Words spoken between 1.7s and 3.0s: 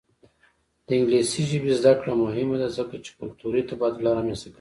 زده کړه مهمه ده ځکه